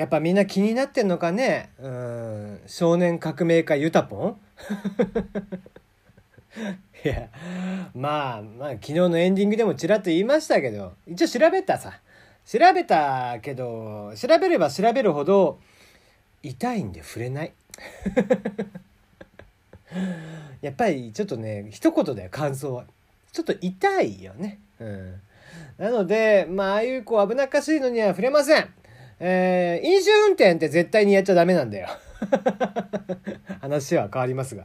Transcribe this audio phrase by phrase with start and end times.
[0.00, 1.68] やっぱみんな気になってんのかね？
[1.78, 2.60] うん。
[2.66, 4.40] 少年革命家ユタポン？
[7.04, 7.28] いや
[7.94, 12.00] まあまあ昨日のエンディングでもちらっと言いましたけど一応調べたさ。
[12.46, 15.60] 調べたけど調べれば調べるほど
[16.42, 17.52] 痛いんで触れない。
[20.62, 22.86] やっぱりちょっとね一言だよ感想は。
[23.32, 24.60] ちょっと痛いよね。
[24.78, 25.20] うん。
[25.76, 28.79] なのでまあああいうこう危なっかしいのには触れません。
[29.20, 31.88] えー、飲酒運転って絶対にやっちゃダメなんだよ。
[33.60, 34.64] 話は変わりますが。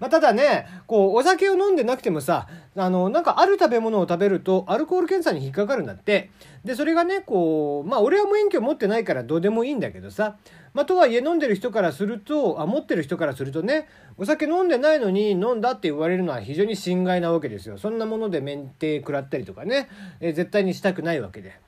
[0.00, 2.46] まあ、ただねこうお酒を飲んでなくてもさ
[2.76, 6.30] あのなんかある食べ物を食べるとアルコール検査に引っかかるんだって。
[6.64, 10.36] でそれがねこうまあ俺は免許持ってないからどうでもいいんだけどさ。
[10.74, 17.78] まあ、とはいえ飲んでる人からするとあ持ってる人からするとねお酒飲んでないのに飲んだって言われるのは非常に心外なわけですよ。
[17.78, 19.88] そんなもので免停食らったりとかね、
[20.20, 21.58] え、絶対にしたくないわけで。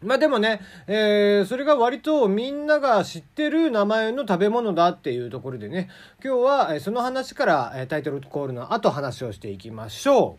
[0.00, 5.88] まあでもね、えー、それが割とみんなが知ってる名前の食べ物だっていうところでね、
[6.24, 10.38] 今日はその話からタイトルコールの後話をしていきましょ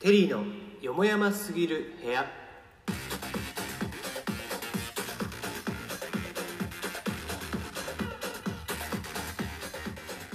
[0.00, 0.02] う。
[0.02, 0.42] テリーの
[0.80, 2.24] よもやますぎる部屋。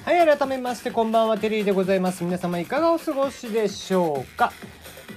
[0.03, 2.23] はい、改めましてこんばんは、テリーでございます。
[2.23, 4.51] 皆様いかがお過ごしでしょうか？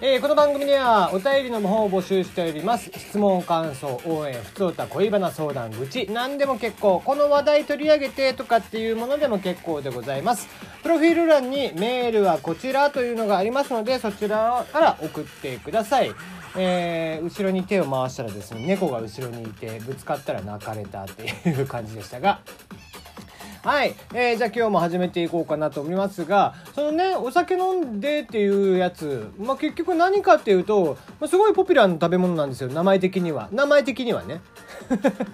[0.01, 2.91] えー、この番組ではお便りの方を募集しております。
[2.97, 7.01] 質問、感想、応援、ふつおた、恋バナ、相談、愚痴、何でも結構。
[7.01, 10.49] この話題取り上げてとかっていうものでも結構でございます。
[10.83, 16.13] プロフィール欄にメールはこちらというのがありますので、そちらから送ってください。
[16.57, 22.41] えー、後ろに手を回したらですね、猫が後ろにいてぶつかったら泣かれたっていう感じでしたが、
[23.65, 23.95] はい。
[24.13, 32.69] えー、じゃあ今日も始めていこうかなと思いますが、そのね、お酒飲んでっていうやつ、まあ、結局何かっていうと、まあ、すごいポピュラーな食べ物なんですよ。
[32.69, 33.49] 名前的には。
[33.53, 34.43] 名前的にはね。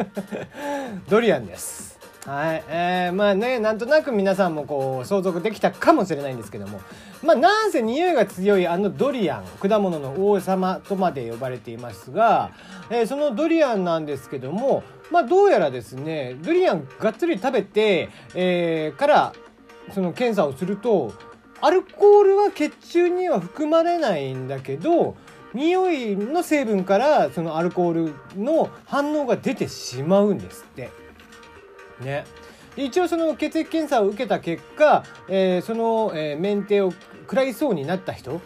[1.10, 1.89] ドリアンです。
[2.26, 2.64] はい。
[2.68, 6.80] えー、まあね、なんとなく皆さんもこう、想像できたかもしれないんですけども、
[7.22, 12.50] まあ、なんせ匂いが強いあのドリアン、果物の王様とまで呼ばれていますが、
[12.90, 19.32] えー、そのドリアンなんですけども、まあ、どうやらですね、ドリアンがっつり食べて、えー、から、
[19.94, 21.14] その検査をすると、
[21.62, 25.16] アルコールは血中には含まれないんだけど、
[25.54, 30.99] 匂いの成分からそのアルコールの反応が出てしまうんですって。
[32.00, 32.24] ね。
[32.76, 38.40] 一応その血液検査を受けた結果、えー、その、えー、免停を食らいそうになった人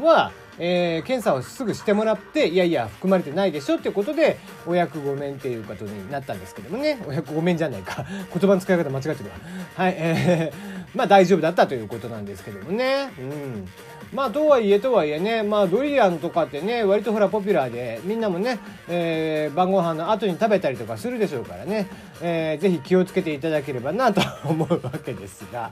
[0.00, 8.06] は、えー、検査をすぐしてもらって、いやいや、含まれてないでしょっていうことで、お役御免っていうことになったんですけどもね、お役御免じゃないか。
[8.32, 9.36] 言葉の使い方間違ってるわ。
[9.76, 13.10] はい、えー、まあ大丈夫だったということなんですけどもね。
[13.18, 13.68] うん。
[14.16, 21.86] まあ、とはいえとはいえね、まあ、ドリアンとかってね、割とほら、ポピュラーで、みんなもね、えー、晩ご飯の後に食べたりとかするでしょうからね、
[22.22, 25.70] えー、ぜひ気をつけていただければなと思うわけですが。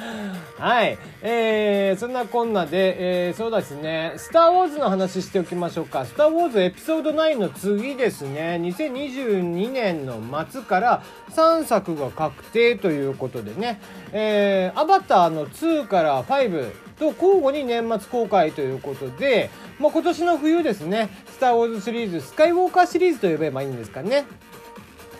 [0.58, 0.98] はい。
[1.22, 6.04] えー、そんなこんなで、えー、そうですね、スター・ウォーズの話しておきましょうか。
[6.06, 10.20] スター・ウォーズエピソード9の次ですね、2022年の
[10.50, 13.80] 末から3作が確定ということでね、
[14.12, 19.50] えー、アバターの2から5と交互に年末公開ということで、
[19.80, 24.26] まあ、今年の冬ですね、スター・ウォーズシリーズ、スカイウォーカーシリーズと呼べばいいんですかね。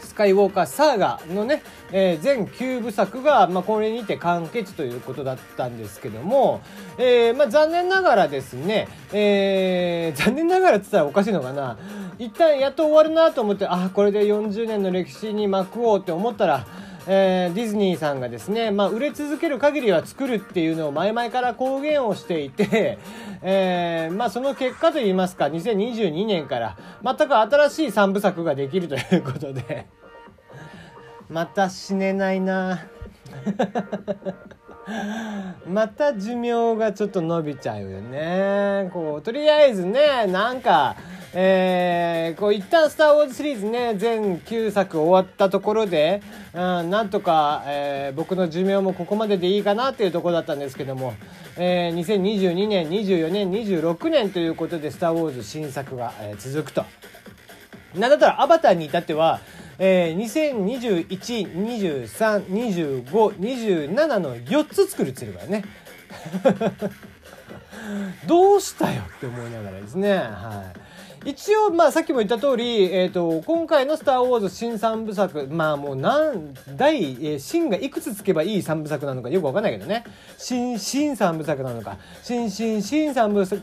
[0.02, 6.60] スカイウォーカーサーガのね、えー、全9部作が、まあ、これにて完結ということだったんですけども、
[6.98, 11.78] えー、まあ、残念ながらですね、えー、残念ながらって言ったらおかしいのかな。
[12.18, 16.66] 一旦やっと終わるなと思って、あ、これで40年の歴史に幕をって思ったら、
[17.06, 22.98] えー、ディズニーさんがですね、まあ、売れ続ける限りは作るっていうのを前々から公言をしていて、
[23.42, 29.86] えー、まあ、その結果といいますか、2022年から全く新しい3部作ができるということで
[31.30, 32.86] また死ねないな
[35.66, 38.90] また寿命がちょっと伸びちゃうよね。
[38.92, 40.96] こう、とりあえずね、なんか、
[41.32, 46.22] えー、こう一旦「スター・ウォーズ」シリーズね全9作終わったところで、
[46.54, 51.14] うん、なんとか、えー、僕の寿命もここまででいいかなっていうところだったんですけども、
[51.56, 56.84] えー、2022年24年26年ということで「スター・ウォーズ」新作が、えー、続くと。
[57.94, 59.40] なんだったら「アバター」に至っては
[59.82, 60.18] えー、
[62.12, 65.60] 2021232527の4つ作るって言ってるからね。
[68.28, 70.18] どうしたよって思いながらですね。
[70.18, 70.80] はい。
[71.24, 80.04] 一応、まあ、さっきも言った通り、えっ、ー、と、今回のスター・ウォーズ新三部作、まあもう何、第、えー、新がいくつつけばいい三部作なのかよくわかんないけどね。
[80.38, 83.60] 新、新三部作なのか、新、新、新三部作、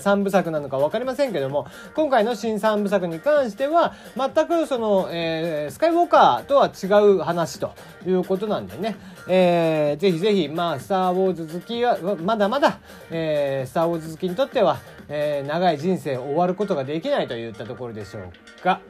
[0.00, 7.72] 三部作なのかわかりませんけども、今回の新三部作に関しては、全くその、えー、スカイウォーカーとは違う話と
[8.04, 8.96] いうことなんでね、
[9.28, 12.80] えー、ぜひぜひ、まあ、スター・ウォーズ好きは、まだまだ、
[13.12, 18.80] えー、スター・ウォーズ好きにとっては、えー、長い人生を終わることができないといったところでしょうか。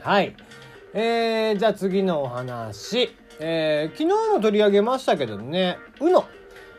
[0.00, 0.34] はい。
[0.92, 3.14] えー、じゃあ次のお話。
[3.40, 6.24] えー、昨日も取り上げましたけどね、UNO。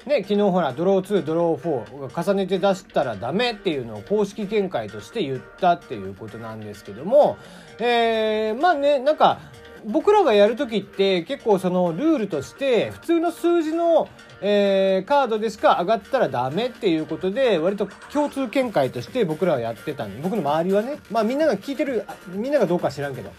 [0.05, 7.37] ね、昨日ほら、ドロー2、ドロー4重ねて出したらダメっていうのを公式見解として言ったっていうことなんですけども、
[7.79, 9.39] えー、まあね、なんか、
[9.87, 14.09] 僕らがやる時って結構そのルールとして普通の数字の、
[14.41, 20.97] えー、カードでしか上がったらダメっていうことで割と共通見解として僕らはやってたんで僕の周りはね。
[21.11, 23.31] まあみんなが聞いてるみんながどうか知らんけど。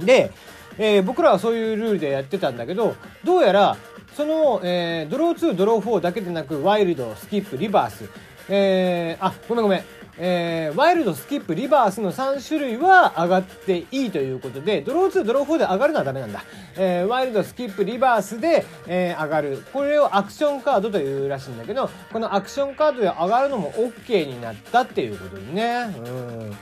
[0.00, 0.32] で、
[0.78, 3.76] えー、僕らはそういうルールでやってたんだけどどうやら
[4.16, 8.08] その、えー、ドロー2ドロー4だけでなくワイルドスキップリバース。
[8.48, 9.84] えー、あごめんごめん。
[10.16, 16.44] えー、ワイルド、スキップ、リバースの3種類は上がっていいということで、ドロー2、ドロー4で上がるのはダメなんだ。
[16.76, 19.66] えー、ワイルド、スキップ、リバースで、えー、上がる。
[19.72, 25.94] これをアクションカードというらしいんだけど、このアクションカードで上がるのも OK になったっていうことでね。
[25.98, 26.56] うん。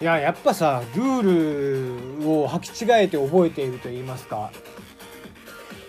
[0.00, 4.50] いや、やっぱさ、ルールを履き違えて覚えていると言いますか。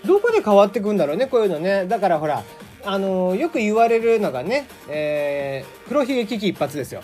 [0.05, 1.85] どこで変わってくんだろうね、こういうのね。
[1.85, 2.43] だからほら、
[2.85, 7.01] あの、よく言われるのがね、えー、黒ひげ危機一発ですよ。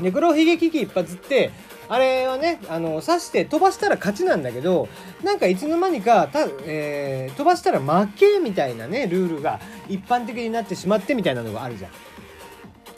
[0.00, 1.52] で、黒ひげ危機一発って、
[1.88, 4.88] あれはね、あの、刺して飛ばしたら勝ちなんだけど、
[5.22, 11.90] なんかいつの間にか、たえー、飛ばしたら負けみたいなね、ルールが一般的になってしまってみたいなのがあるじゃん。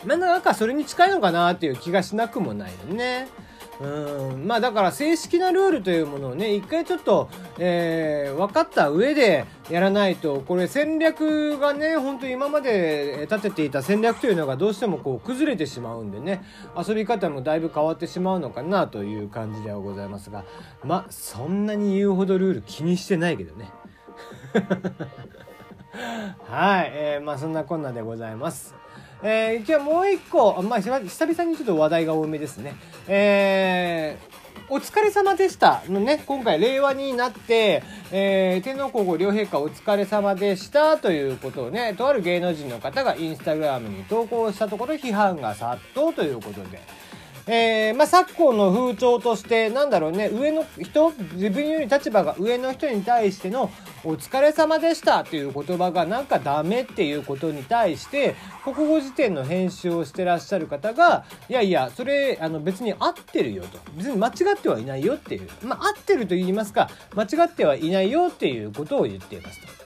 [0.06, 3.28] まあ、なんかそれに近いのかなっていう気がしなくもないよね。
[3.80, 4.46] うん。
[4.46, 7.28] まあだから正式なルールというものをね一回ちょっと、
[7.58, 16.42] えー、分かった上でやらないとこれ戦略がね本当今まで立てていた戦略というのがどうしてもこう崩れてしまうんでね
[16.76, 20.44] 遊び方もだいぶ変わってしまうのかなという感じではございますが
[20.84, 23.70] まあそんなに言うほどルール気にしてないけどね。
[26.48, 28.74] はい、えー、まあそんなこんなでございます。
[29.28, 32.76] えー、じゃあもう一個、まあ、久々にちょっと話題が多めですね。
[33.08, 37.82] えー、お疲れ様でしたのね、今回令和になって、
[38.12, 46.80] えー、天皇皇后両陛下お疲れ様でしたということをね、とある芸能人の方がインスタグラムに投稿したところ批判が殺到ということで、
[47.48, 53.70] えー、まあ、昨今の風潮として、なんだろうね、上の人、自分より立場が上の人に対しての、
[54.02, 58.34] お疲れ様でしたっていう言葉がなんかダメっていうことに対して、
[58.64, 63.78] 国語辞典の編集をしてらっしゃる方が、いやいや、それ、あの、別に合ってるよと。
[63.94, 65.48] 別に間違ってはいないよっていう。
[65.62, 69.76] まあ、合ってると言いますか、間違ってはいないよっていうことを言っていますと。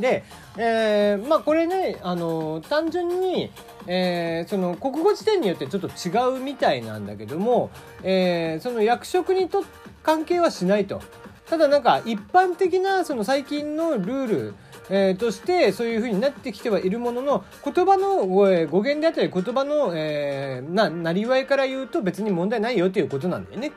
[0.00, 0.24] で、
[0.56, 3.50] えー、まあこれね、あの、単純に、
[3.92, 7.70] えー、その国語辞典によってちょっと違うみたいなんだけども、
[8.04, 9.64] えー、その役職にと
[10.04, 11.02] 関係はしないと。
[11.48, 14.54] ただなんか一般的なその最近のルール、
[14.90, 23.72] えー、としてそういう風になってきてはいるものの言葉の語源であったり言葉の、えー、な、なりわいから言うと別に問題ないよっていうことなんだよね。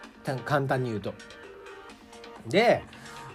[0.45, 1.15] 簡単に言うと。
[2.48, 2.83] で、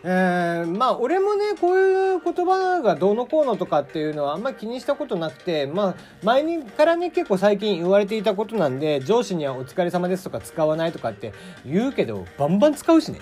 [0.04, 11.32] えー、まあ俺もねこういう言葉がどうのこうのとかっていうのはあんまり気にしたことなくてまあ前にからね結構最近言われていたことなんで上司には「お疲れ様です」とか使わないとかって
[11.66, 13.20] 言うけどバンバン使うしね、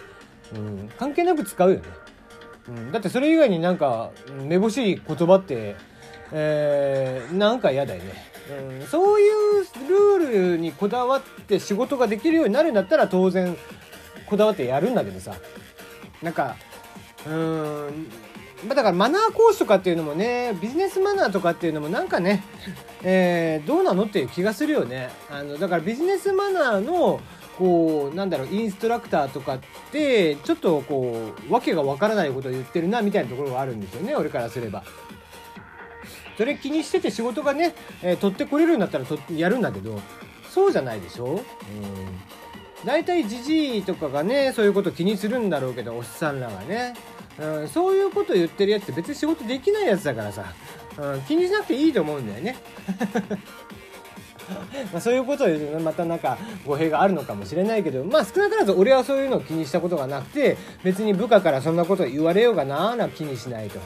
[0.55, 1.82] うん、関係なく使うよね、
[2.69, 4.10] うん、だってそれ以外になんか
[4.44, 5.77] めぼしい言葉って
[6.32, 8.12] えー、なんか嫌だよね、
[8.81, 9.65] うん、そういう
[10.19, 13.56] ルールにこだわって仕事ができるようになるんだったら当然
[14.27, 15.36] こだわってやるんだけどさ。
[16.22, 16.56] なんか
[17.29, 22.45] うん、だからマナー講師とかっていうのもねビジネスマナーとかっていうのもなんかね、
[23.03, 25.11] えー、どうなのっていう気がするよね。
[25.31, 27.21] あのだからビジネスマナーの
[27.59, 34.85] こうなんだろうインストラクターとかってちょっとこう訳がわからないことを言ってるなみたいなところがあるんですよね俺からすれば。
[36.37, 40.03] それ気にしてて仕事がね、えー、取ってこれるんだったらとやるんだけど
[40.51, 41.25] そうじゃないでしょ？
[41.25, 41.41] うん。
[42.85, 46.95] 大体じじいとかがねそういうこと気にするんだろうけどおっさんらがね。
[47.38, 50.44] うん、そういうこと言ってるやつって別に仕事できないやつだからさ、
[50.98, 52.56] うん、気にしなくていいと思うんだよね。
[54.93, 63.81] まあそういうことを言うとまたなんか語弊があるのかもしれないけどまあ少なからず俺はそういうのを気にしたことがなくて別に部下からそんなこと言われようがなあな気にしないと。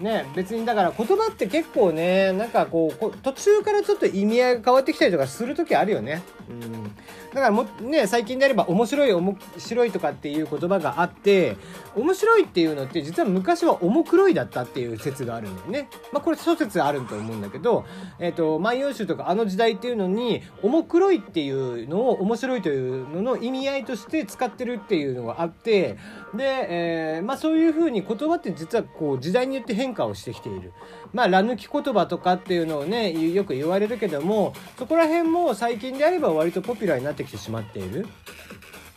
[0.00, 6.22] ね別にだから言葉って結構ねなんかこう途中からちょっと意味合いが変わってきたりとかする時あるよね。
[6.48, 6.93] うん
[7.34, 11.56] だからもね最近であれば面白い面白いとかっていう言葉があって
[11.96, 15.88] 面白いっていうのって実は昔は重黒いだったっていう説があるんだよね。
[16.12, 17.84] まあこれ諸説あると思うんだけど、
[18.20, 25.98] えっ、ー、と万葉集とかあの時代っていうのに重黒いっていうのを面白いというのの意味合いとして使ってるっていうのがあって
[26.34, 30.72] で、えー、まあそういうふうに言葉って実はこう時代によって変化をしてきている。
[31.14, 38.06] まあ、ら抜き言葉とかっていうのをね、よく言われるけども、そこら辺も最近であれば割とポピュラーになってきてしまっている。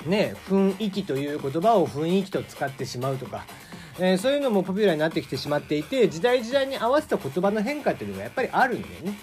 [0.08, 3.46] ね、雰囲気という言葉を雰囲気と使ってしまうとか、
[4.00, 9.14] えー、そういうのもポピュラーになってきてしまっていて、時代時代に合わせた言葉の変化っていうのがやっぱりあるんだよね。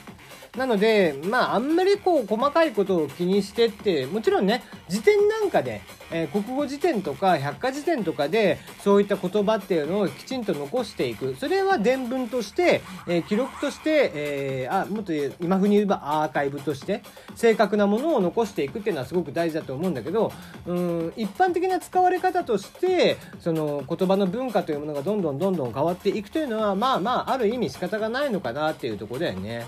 [0.57, 5.83] なので、まあ、あんまりこう、細かいことを気にしてって、もちろんね、辞典なんかで、
[6.13, 11.35] えー、国語辞典とか百科辞典とかで、そういった言葉っていうのをきちんと残していく。
[11.35, 17.03] それは伝聞として、えー、記録として、えー、あ、もっと今風に言えばアーカイブとして、
[17.35, 20.31] 正確なものを残していくっていうのはすごく大事だと思うんだけど、
[20.67, 29.67] うん、一般的な使われ方として、その言葉の文化というものがどんどんどんどん変わっていくというのは、まあまあ、ある意味仕方がないのかなっていうとこだよね。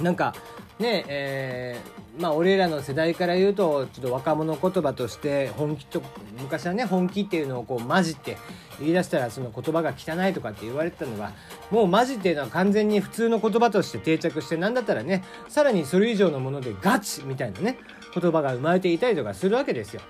[0.00, 0.34] なんか
[0.78, 6.00] ねえー、まあ俺らの世代から言うとちょっと若者言葉として本気と
[6.40, 8.36] 昔はね本気っていうのをこう混じって
[8.78, 11.32] 言い出したらその言葉が汚いとかって言われてたのが
[11.72, 17.78] もうマジっていうのは完全に普通の言葉として定着してなんだったらねさらにそれ以上のものでガチみたいなね
[18.14, 20.02] 言葉が生まれていたりとかするわけですよ。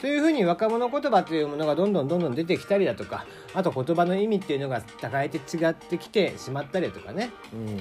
[0.00, 7.80] そういうふうに若者言葉というものがどんどんどんどん出てきたりだとかあと言葉の意味っていうのが互いて違ってきてしまったりとかね、うん、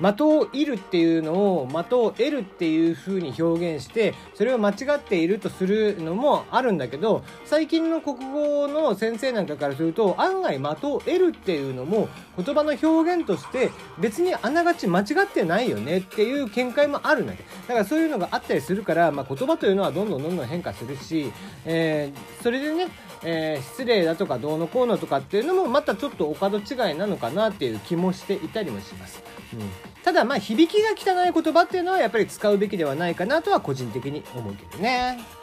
[0.00, 21.32] 的を射るっていうのを的を得るっていう風に表現してそれを間違っているとするのもあるんだけど最近の国語の先生なんかからすると案外的を得るっていうのも言葉の表現として別にあながち間違ってないよねっていう見解もあるんだけどだからそういうのがあったりするから、まあ、言葉というのはどんどんどんどん変化するし、
[21.64, 22.88] えー、それでね
[23.22, 29.22] えー、失礼だとかどうのこうのとかっていうのもまたちょっとお門違いなのかなっていう気もしていたりもします。
[29.52, 35.39] うん、ただまあ響きが汚い言葉っていうのはやっぱり使うべきではないかなとは個人的に思うけどね。